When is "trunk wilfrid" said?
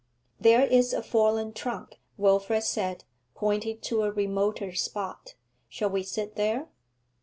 1.53-2.63